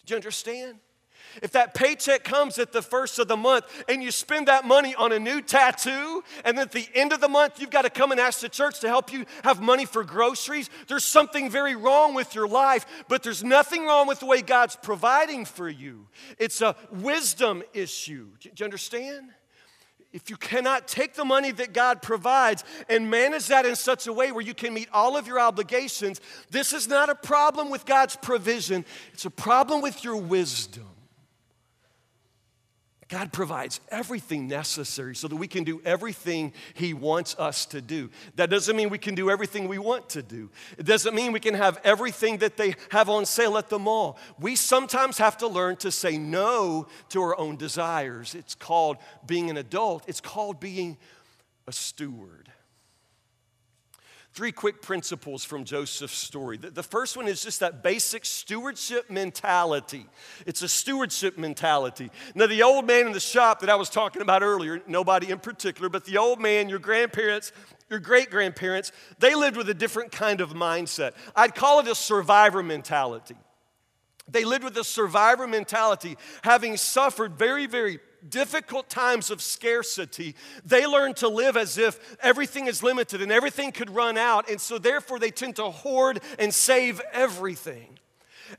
[0.00, 0.76] Did you understand?
[1.42, 4.94] If that paycheck comes at the first of the month and you spend that money
[4.94, 8.12] on a new tattoo, and at the end of the month you've got to come
[8.12, 12.14] and ask the church to help you have money for groceries, there's something very wrong
[12.14, 16.06] with your life, but there's nothing wrong with the way God's providing for you.
[16.38, 18.28] It's a wisdom issue.
[18.40, 19.30] Do you understand?
[20.12, 24.12] if you cannot take the money that God provides and manage that in such a
[24.12, 26.20] way where you can meet all of your obligations,
[26.50, 30.86] this is not a problem with God's provision, it's a problem with your wisdom.
[33.08, 38.10] God provides everything necessary so that we can do everything He wants us to do.
[38.36, 40.50] That doesn't mean we can do everything we want to do.
[40.76, 44.18] It doesn't mean we can have everything that they have on sale at the mall.
[44.38, 48.34] We sometimes have to learn to say no to our own desires.
[48.34, 50.98] It's called being an adult, it's called being
[51.66, 52.50] a steward.
[54.38, 56.58] Three quick principles from Joseph's story.
[56.58, 60.06] The, first one is just that basic stewardship mentality.
[60.46, 62.08] It's a stewardship mentality.
[62.36, 65.40] Now, the old man in the shop that I was talking about earlier, nobody in
[65.40, 67.50] particular, but the old man, your grandparents,
[67.90, 71.14] your great grandparents, they lived with a different kind of mindset.
[71.34, 73.34] I'd call it a survivor mentality.
[74.28, 77.98] They lived with a survivor mentality, having suffered very, very
[78.30, 83.72] difficult times of scarcity, they learn to live as if everything is limited and everything
[83.72, 84.48] could run out.
[84.50, 87.98] And so, therefore, they tend to hoard and save everything.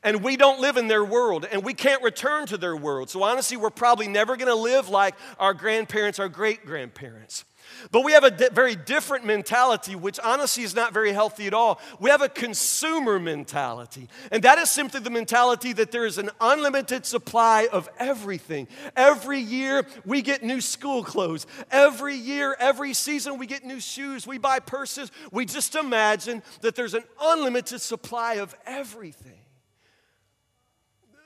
[0.03, 3.09] And we don't live in their world, and we can't return to their world.
[3.09, 7.43] So, honestly, we're probably never gonna live like our grandparents, our great grandparents.
[7.91, 11.53] But we have a di- very different mentality, which honestly is not very healthy at
[11.53, 11.79] all.
[11.99, 14.07] We have a consumer mentality.
[14.31, 18.67] And that is simply the mentality that there is an unlimited supply of everything.
[18.95, 21.45] Every year we get new school clothes.
[21.71, 24.25] Every year, every season we get new shoes.
[24.27, 25.11] We buy purses.
[25.31, 29.39] We just imagine that there's an unlimited supply of everything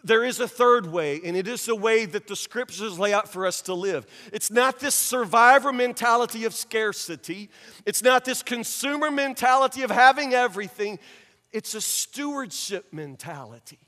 [0.04, 3.30] there is a third way, and it is the way that the scriptures lay out
[3.32, 4.06] for us to live.
[4.34, 7.50] It's not this survivor mentality of scarcity,
[7.86, 11.00] it's not this consumer mentality of having everything,
[11.52, 13.80] it's a stewardship mentality.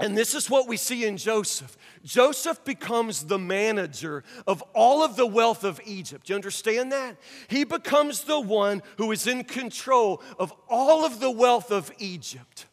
[0.00, 1.76] And this is what we see in Joseph.
[2.02, 6.26] Joseph becomes the manager of all of the wealth of Egypt.
[6.26, 7.16] Do you understand that?
[7.46, 12.66] He becomes the one who is in control of all of the wealth of Egypt.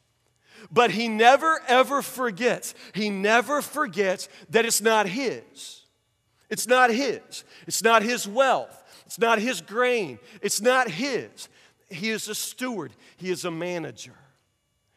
[0.72, 2.74] But he never ever forgets.
[2.94, 5.82] He never forgets that it's not his.
[6.50, 7.44] It's not his.
[7.68, 8.78] It's not his wealth.
[9.06, 10.20] It's not his grain.
[10.42, 11.50] It's not his.
[11.90, 14.16] He is a steward, he is a manager.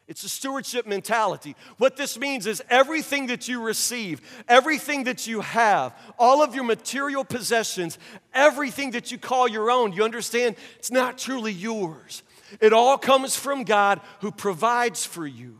[0.07, 1.55] It's a stewardship mentality.
[1.79, 6.63] What this means is everything that you receive, everything that you have, all of your
[6.63, 7.97] material possessions,
[8.31, 12.21] everything that you call your own, you understand it's not truly yours.
[12.61, 15.59] It all comes from God who provides for you.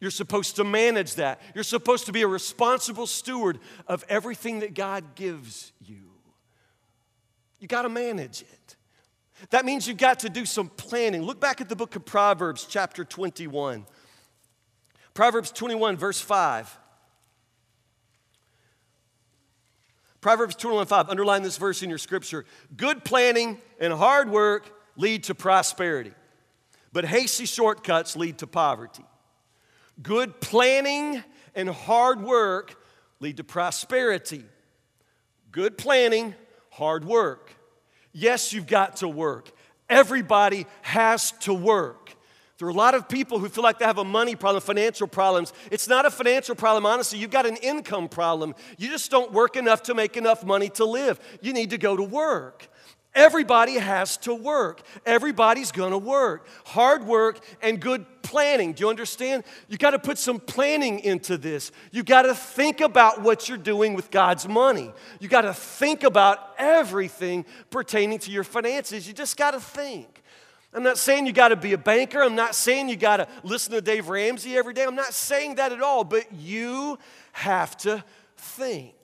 [0.00, 1.40] You're supposed to manage that.
[1.54, 6.10] You're supposed to be a responsible steward of everything that God gives you.
[7.58, 8.76] You got to manage it.
[9.50, 11.22] That means you've got to do some planning.
[11.22, 13.86] Look back at the book of Proverbs, chapter 21.
[15.12, 16.78] Proverbs 21, verse 5.
[20.20, 21.08] Proverbs 21, 5.
[21.08, 22.44] Underline this verse in your scripture.
[22.76, 26.12] Good planning and hard work lead to prosperity,
[26.92, 29.04] but hasty shortcuts lead to poverty.
[30.02, 31.22] Good planning
[31.54, 32.76] and hard work
[33.20, 34.44] lead to prosperity.
[35.50, 36.34] Good planning,
[36.70, 37.52] hard work.
[38.12, 39.50] Yes, you've got to work.
[39.88, 42.14] Everybody has to work.
[42.58, 45.06] There are a lot of people who feel like they have a money problem, financial
[45.06, 45.52] problems.
[45.70, 47.18] It's not a financial problem, honestly.
[47.18, 48.54] You've got an income problem.
[48.76, 51.18] You just don't work enough to make enough money to live.
[51.40, 52.68] You need to go to work.
[53.14, 54.82] Everybody has to work.
[55.04, 56.46] Everybody's gonna work.
[56.64, 58.72] Hard work and good planning.
[58.72, 59.42] Do you understand?
[59.68, 61.72] You gotta put some planning into this.
[61.90, 64.92] You gotta think about what you're doing with God's money.
[65.18, 69.08] You gotta think about everything pertaining to your finances.
[69.08, 70.22] You just gotta think.
[70.72, 72.22] I'm not saying you gotta be a banker.
[72.22, 74.84] I'm not saying you gotta listen to Dave Ramsey every day.
[74.84, 76.96] I'm not saying that at all, but you
[77.32, 78.04] have to
[78.36, 78.94] think.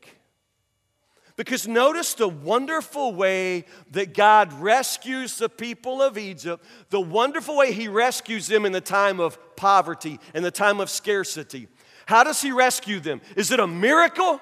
[1.36, 7.72] Because notice the wonderful way that God rescues the people of Egypt, the wonderful way
[7.72, 11.68] He rescues them in the time of poverty, in the time of scarcity.
[12.06, 13.20] How does He rescue them?
[13.36, 14.40] Is it a miracle?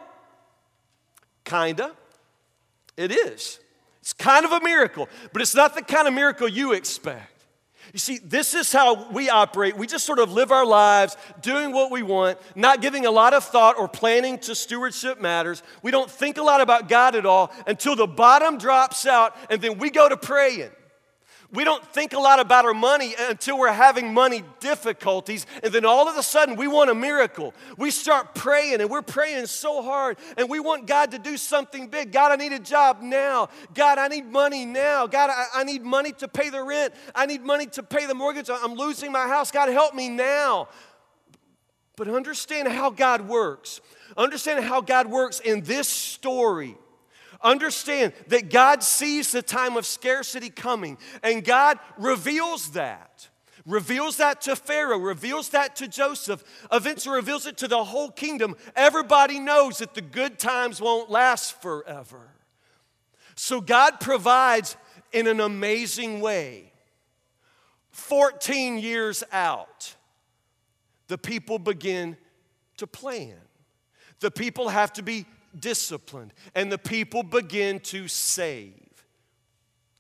[1.45, 1.93] Kinda.
[2.97, 3.59] It is.
[4.01, 7.34] It's kind of a miracle, but it's not the kind of miracle you expect.
[7.95, 9.77] You see, this is how we operate.
[9.77, 13.35] We just sort of live our lives doing what we want, not giving a lot
[13.35, 15.63] of thought or planning to stewardship matters.
[15.81, 19.63] We don't think a lot about God at all until the bottom drops out, and
[19.63, 20.73] then we go to praying.
[21.55, 25.85] We don't think a lot about our money until we're having money difficulties, and then
[25.85, 27.55] all of a sudden we want a miracle.
[27.79, 31.87] We start praying, and we're praying so hard, and we want God to do something
[31.87, 32.11] big.
[32.11, 33.49] God, I need a job now.
[33.73, 35.07] God, I need money now.
[35.07, 36.93] God, I, I need money to pay the rent.
[37.15, 38.51] I need money to pay the mortgage.
[38.51, 39.53] I'm losing my house.
[39.53, 40.69] God, help me now.
[41.97, 43.81] But understand how God works.
[44.17, 46.77] Understand how God works in this story.
[47.45, 53.29] Understand that God sees the time of scarcity coming, and God reveals that.
[53.67, 58.57] Reveals that to Pharaoh, reveals that to Joseph, eventually reveals it to the whole kingdom.
[58.77, 62.31] Everybody knows that the good times won't last forever.
[63.37, 64.77] So God provides
[65.13, 66.73] in an amazing way.
[67.91, 69.95] 14 years out,
[71.09, 72.17] the people begin
[72.77, 73.37] to plan.
[74.21, 75.27] The people have to be
[75.59, 78.73] disciplined, and the people begin to save.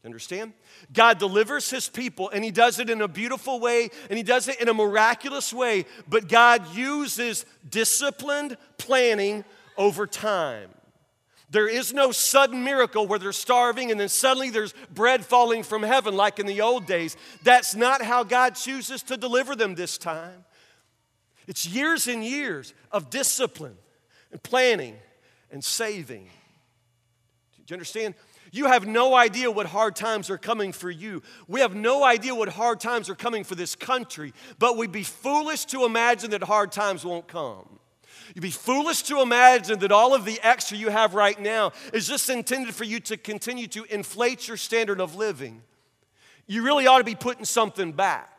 [0.05, 0.53] Understand?
[0.93, 4.49] God delivers his people, and he does it in a beautiful way, and he does
[4.49, 9.45] it in a miraculous way, but God uses disciplined planning
[9.79, 10.69] over time.
[11.51, 15.85] There is no sudden miracle where they're starving and then suddenly there's bread falling from
[15.85, 17.17] heaven like in the old days.
[17.45, 20.45] That's not how God chooses to deliver them this time.
[21.47, 23.77] It's years and years of discipline
[24.33, 24.97] and planning
[25.55, 26.25] and saving.
[26.25, 28.15] Do you understand?
[28.51, 31.23] You have no idea what hard times are coming for you.
[31.49, 35.05] We have no idea what hard times are coming for this country, but we'd be
[35.05, 37.79] foolish to imagine that hard times won't come.
[38.35, 42.09] You'd be foolish to imagine that all of the extra you have right now is
[42.09, 45.63] just intended for you to continue to inflate your standard of living.
[46.47, 48.34] You really ought to be putting something back.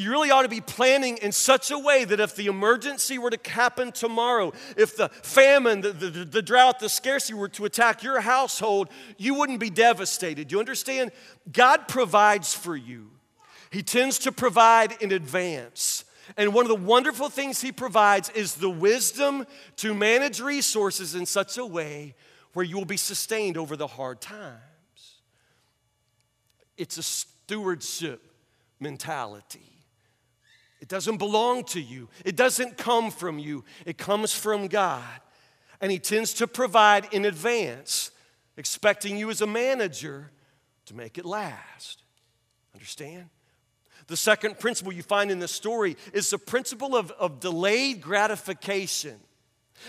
[0.00, 3.28] You really ought to be planning in such a way that if the emergency were
[3.28, 8.02] to happen tomorrow, if the famine, the, the, the drought, the scarcity were to attack
[8.02, 8.88] your household,
[9.18, 10.50] you wouldn't be devastated.
[10.50, 11.12] You understand?
[11.52, 13.10] God provides for you,
[13.70, 16.06] He tends to provide in advance.
[16.34, 19.46] And one of the wonderful things He provides is the wisdom
[19.76, 22.14] to manage resources in such a way
[22.54, 25.18] where you will be sustained over the hard times.
[26.78, 28.22] It's a stewardship
[28.80, 29.79] mentality.
[30.80, 35.04] It doesn't belong to you, it doesn't come from you, it comes from God.
[35.80, 38.10] And He tends to provide in advance,
[38.56, 40.30] expecting you as a manager
[40.86, 42.02] to make it last.
[42.74, 43.28] Understand?
[44.06, 49.20] The second principle you find in this story is the principle of, of delayed gratification.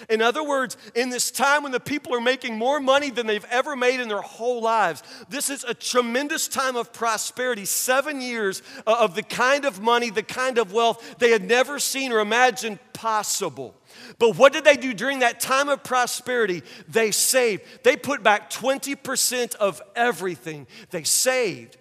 [0.09, 3.45] In other words, in this time when the people are making more money than they've
[3.49, 7.65] ever made in their whole lives, this is a tremendous time of prosperity.
[7.65, 11.79] Seven years uh, of the kind of money, the kind of wealth they had never
[11.79, 13.75] seen or imagined possible.
[14.19, 16.63] But what did they do during that time of prosperity?
[16.87, 17.63] They saved.
[17.83, 21.77] They put back 20% of everything they saved.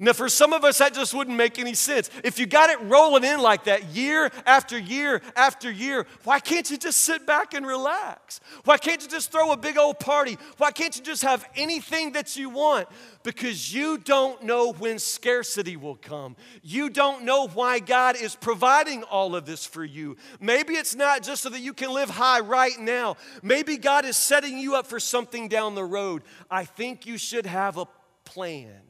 [0.00, 2.10] Now, for some of us, that just wouldn't make any sense.
[2.22, 6.70] If you got it rolling in like that year after year after year, why can't
[6.70, 8.40] you just sit back and relax?
[8.64, 10.36] Why can't you just throw a big old party?
[10.58, 12.88] Why can't you just have anything that you want?
[13.22, 16.36] Because you don't know when scarcity will come.
[16.62, 20.16] You don't know why God is providing all of this for you.
[20.40, 23.16] Maybe it's not just so that you can live high right now.
[23.42, 26.22] Maybe God is setting you up for something down the road.
[26.50, 27.86] I think you should have a
[28.24, 28.82] plan.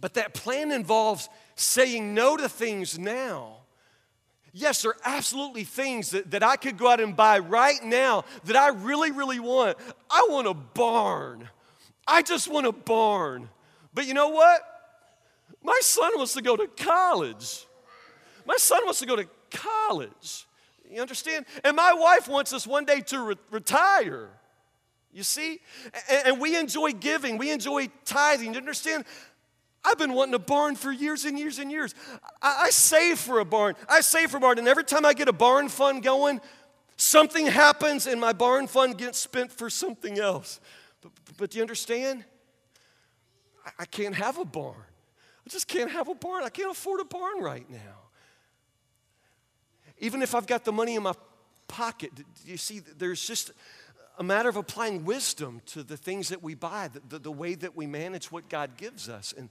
[0.00, 3.56] But that plan involves saying no to things now.
[4.52, 8.24] Yes, there are absolutely things that, that I could go out and buy right now
[8.44, 9.76] that I really, really want.
[10.10, 11.48] I want a barn.
[12.06, 13.50] I just want a barn.
[13.92, 14.60] But you know what?
[15.62, 17.66] My son wants to go to college.
[18.46, 20.46] My son wants to go to college.
[20.90, 21.44] You understand?
[21.64, 24.30] And my wife wants us one day to re- retire.
[25.12, 25.60] You see?
[26.08, 28.52] And, and, we enjoy giving, we enjoy tithing.
[28.52, 29.04] You understand?
[29.88, 31.94] I've been wanting a barn for years and years and years.
[32.42, 33.74] I, I save for a barn.
[33.88, 34.58] I save for a barn.
[34.58, 36.42] And every time I get a barn fund going,
[36.96, 40.60] something happens and my barn fund gets spent for something else.
[41.00, 42.24] But, but do you understand?
[43.64, 44.76] I, I can't have a barn.
[44.76, 46.44] I just can't have a barn.
[46.44, 47.96] I can't afford a barn right now.
[50.00, 51.14] Even if I've got the money in my
[51.66, 52.12] pocket,
[52.44, 53.52] you see, there's just
[54.18, 57.54] a matter of applying wisdom to the things that we buy, the, the, the, way
[57.54, 59.32] that we manage what God gives us.
[59.36, 59.48] And,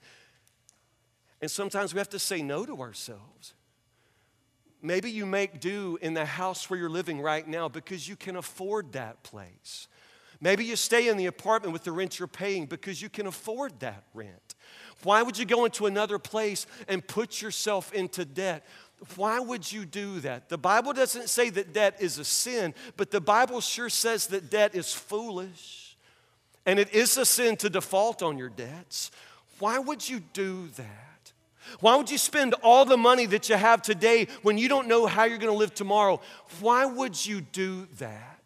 [1.41, 3.53] and sometimes we have to say no to ourselves.
[4.81, 8.35] Maybe you make do in the house where you're living right now because you can
[8.35, 9.87] afford that place.
[10.39, 13.79] Maybe you stay in the apartment with the rent you're paying because you can afford
[13.79, 14.55] that rent.
[15.03, 18.65] Why would you go into another place and put yourself into debt
[19.15, 20.49] why would you do that?
[20.49, 24.49] The Bible doesn't say that debt is a sin, but the Bible sure says that
[24.49, 25.95] debt is foolish.
[26.65, 29.11] And it is a sin to default on your debts.
[29.59, 31.06] Why would you do that?
[31.79, 35.05] Why would you spend all the money that you have today when you don't know
[35.05, 36.21] how you're going to live tomorrow?
[36.59, 38.37] Why would you do that?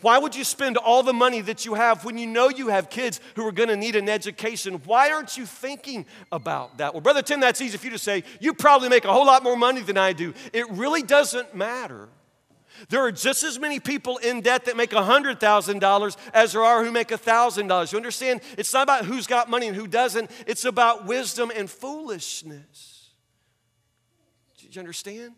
[0.00, 2.88] Why would you spend all the money that you have when you know you have
[2.88, 4.80] kids who are going to need an education?
[4.84, 6.94] Why aren't you thinking about that?
[6.94, 8.24] Well, Brother Tim, that's easy for you to say.
[8.40, 10.32] You probably make a whole lot more money than I do.
[10.52, 12.08] It really doesn't matter.
[12.88, 16.90] There are just as many people in debt that make $100,000 as there are who
[16.90, 17.92] make $1,000.
[17.92, 18.40] You understand?
[18.58, 23.10] It's not about who's got money and who doesn't, it's about wisdom and foolishness.
[24.58, 25.34] Do you understand?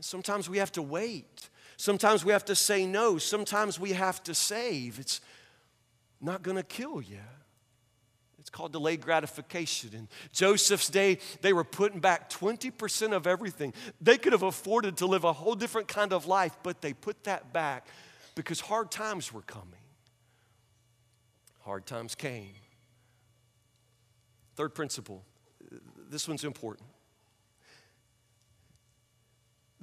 [0.00, 1.48] sometimes we have to wait.
[1.76, 3.18] Sometimes we have to say no.
[3.18, 4.98] Sometimes we have to save.
[4.98, 5.20] It's
[6.20, 7.20] not going to kill you.
[8.52, 9.90] Called delayed gratification.
[9.94, 13.72] In Joseph's day, they were putting back 20% of everything.
[14.00, 17.24] They could have afforded to live a whole different kind of life, but they put
[17.24, 17.86] that back
[18.34, 19.80] because hard times were coming.
[21.60, 22.54] Hard times came.
[24.54, 25.24] Third principle
[26.10, 26.86] this one's important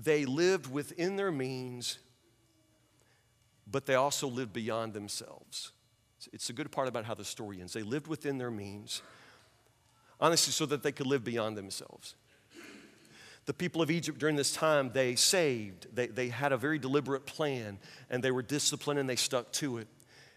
[0.01, 1.99] they lived within their means,
[3.69, 5.73] but they also lived beyond themselves.
[6.33, 7.73] It's a good part about how the story ends.
[7.73, 9.01] They lived within their means,
[10.19, 12.15] honestly, so that they could live beyond themselves.
[13.45, 15.87] The people of Egypt during this time, they saved.
[15.93, 19.77] They, they had a very deliberate plan, and they were disciplined and they stuck to
[19.79, 19.87] it.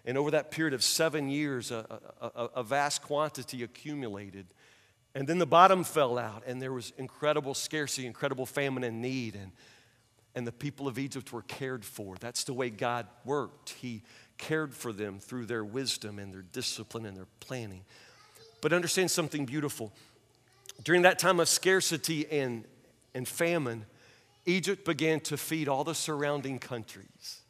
[0.04, 4.46] And over that period of seven years, a, a, a vast quantity accumulated.
[5.14, 9.34] And then the bottom fell out, and there was incredible scarcity, incredible famine and need.
[9.34, 9.52] And,
[10.34, 12.16] and the people of Egypt were cared for.
[12.18, 13.70] That's the way God worked.
[13.70, 14.02] He
[14.42, 17.84] cared for them through their wisdom and their discipline and their planning.
[18.60, 19.92] But understand something beautiful.
[20.82, 22.64] During that time of scarcity and,
[23.14, 23.86] and famine,
[24.44, 27.40] Egypt began to feed all the surrounding countries.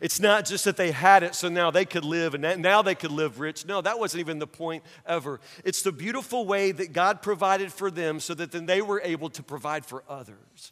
[0.00, 2.94] It's not just that they had it so now they could live and now they
[2.94, 3.66] could live rich.
[3.66, 5.40] No, that wasn't even the point ever.
[5.64, 9.30] It's the beautiful way that God provided for them so that then they were able
[9.30, 10.70] to provide for others.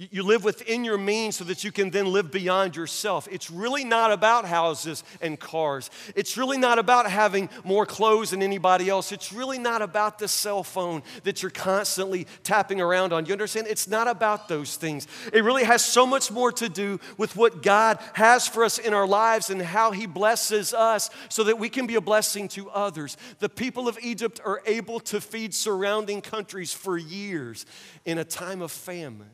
[0.00, 3.26] You live within your means so that you can then live beyond yourself.
[3.32, 5.90] It's really not about houses and cars.
[6.14, 9.10] It's really not about having more clothes than anybody else.
[9.10, 13.26] It's really not about the cell phone that you're constantly tapping around on.
[13.26, 13.66] You understand?
[13.66, 15.08] It's not about those things.
[15.32, 18.94] It really has so much more to do with what God has for us in
[18.94, 22.70] our lives and how He blesses us so that we can be a blessing to
[22.70, 23.16] others.
[23.40, 27.66] The people of Egypt are able to feed surrounding countries for years
[28.04, 29.30] in a time of famine.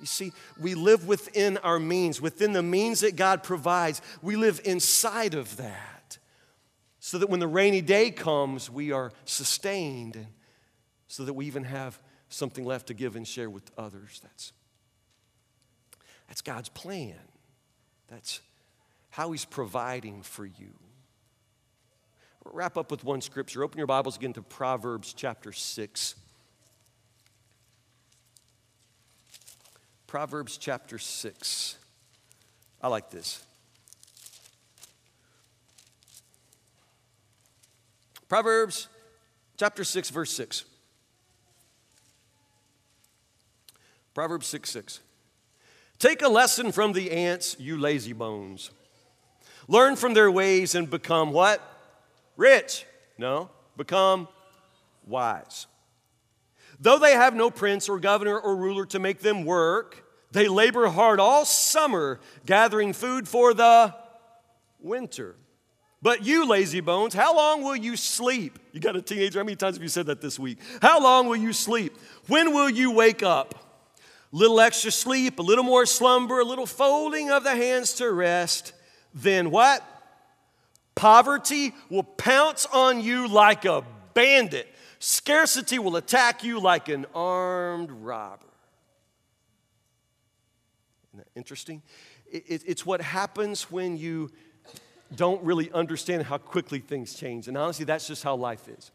[0.00, 4.00] You see, we live within our means, within the means that God provides.
[4.22, 6.18] We live inside of that
[7.00, 10.26] so that when the rainy day comes, we are sustained and
[11.08, 14.20] so that we even have something left to give and share with others.
[14.22, 14.52] That's,
[16.28, 17.18] that's God's plan.
[18.08, 18.40] That's
[19.10, 20.72] how He's providing for you.
[22.44, 23.64] We'll wrap up with one scripture.
[23.64, 26.14] Open your Bibles again to Proverbs chapter 6.
[30.10, 31.76] Proverbs chapter 6.
[32.82, 33.44] I like this.
[38.28, 38.88] Proverbs
[39.56, 40.64] chapter 6, verse 6.
[44.12, 45.00] Proverbs 6 6.
[46.00, 48.72] Take a lesson from the ants, you lazy bones.
[49.68, 51.62] Learn from their ways and become what?
[52.36, 52.84] Rich.
[53.16, 54.26] No, become
[55.06, 55.68] wise.
[56.80, 60.02] Though they have no prince or governor or ruler to make them work,
[60.32, 63.94] they labor hard all summer gathering food for the
[64.80, 65.36] winter.
[66.02, 68.58] But you, lazy bones, how long will you sleep?
[68.72, 69.38] You got a teenager?
[69.38, 70.58] How many times have you said that this week?
[70.80, 71.94] How long will you sleep?
[72.26, 73.54] When will you wake up?
[74.32, 78.10] A little extra sleep, a little more slumber, a little folding of the hands to
[78.10, 78.72] rest.
[79.12, 79.84] Then what?
[80.94, 84.68] Poverty will pounce on you like a bandit.
[85.00, 88.44] Scarcity will attack you like an armed robber.
[91.08, 91.82] Isn't that interesting?
[92.30, 94.30] It, it, it's what happens when you
[95.16, 97.48] don't really understand how quickly things change.
[97.48, 98.92] And honestly, that's just how life is.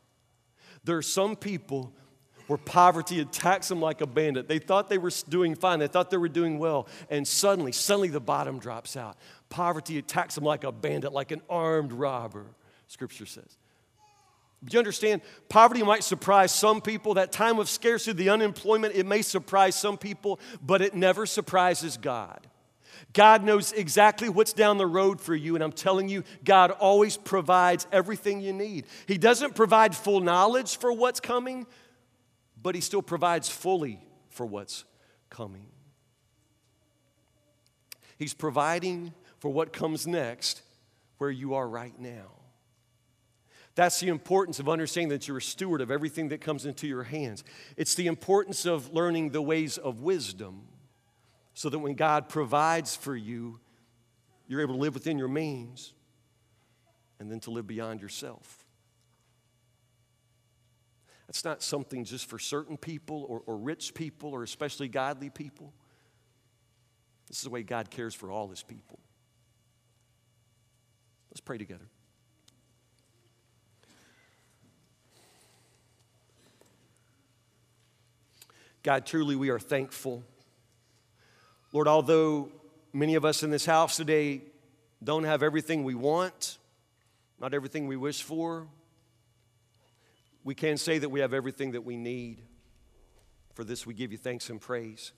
[0.84, 1.92] There are some people
[2.46, 4.48] where poverty attacks them like a bandit.
[4.48, 8.10] They thought they were doing fine, they thought they were doing well, and suddenly, suddenly
[8.10, 9.18] the bottom drops out.
[9.50, 12.46] Poverty attacks them like a bandit, like an armed robber,
[12.86, 13.58] scripture says.
[14.66, 15.22] Do you understand?
[15.48, 17.14] Poverty might surprise some people.
[17.14, 21.98] That time of scarcity, the unemployment, it may surprise some people, but it never surprises
[21.98, 22.48] God.
[23.14, 27.16] God knows exactly what's down the road for you, and I'm telling you, God always
[27.16, 28.86] provides everything you need.
[29.08, 31.68] He doesn't provide full knowledge for what's coming,
[32.62, 34.84] but He still provides fully for what's
[35.30, 35.68] coming.
[38.18, 40.62] He's providing for what comes next
[41.18, 42.35] where you are right now.
[43.76, 47.04] That's the importance of understanding that you're a steward of everything that comes into your
[47.04, 47.44] hands.
[47.76, 50.64] It's the importance of learning the ways of wisdom
[51.54, 53.60] so that when God provides for you,
[54.48, 55.94] you're able to live within your means
[57.20, 58.66] and then to live beyond yourself.
[61.28, 65.74] That's not something just for certain people or, or rich people or especially godly people.
[67.28, 69.00] This is the way God cares for all his people.
[71.30, 71.90] Let's pray together.
[78.86, 80.24] God, truly we are thankful.
[81.74, 82.52] Lord, although
[82.94, 84.44] many of us in this house today
[85.04, 86.60] don't have everything we want,
[87.42, 88.68] not everything we wish for,
[90.44, 92.44] we can say that we have everything that we need.
[93.56, 95.14] For this, we give you thanks and praise.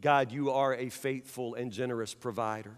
[0.00, 2.74] God, you are a faithful and generous provider.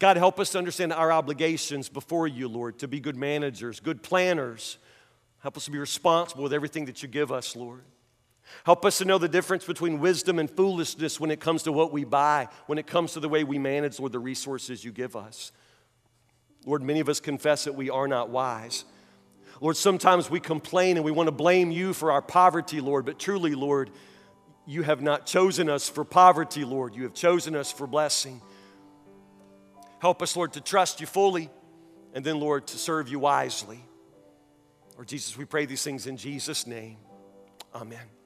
[0.00, 4.02] God, help us to understand our obligations before you, Lord, to be good managers, good
[4.02, 4.76] planners.
[5.38, 7.84] Help us to be responsible with everything that you give us, Lord.
[8.64, 11.92] Help us to know the difference between wisdom and foolishness when it comes to what
[11.92, 15.16] we buy, when it comes to the way we manage, Lord, the resources you give
[15.16, 15.52] us.
[16.64, 18.84] Lord, many of us confess that we are not wise.
[19.60, 23.18] Lord, sometimes we complain and we want to blame you for our poverty, Lord, but
[23.18, 23.90] truly, Lord,
[24.66, 26.94] you have not chosen us for poverty, Lord.
[26.94, 28.42] You have chosen us for blessing.
[29.98, 31.50] Help us, Lord, to trust you fully
[32.14, 33.82] and then, Lord, to serve you wisely.
[34.94, 36.98] Lord Jesus, we pray these things in Jesus' name.
[37.74, 38.17] Amen.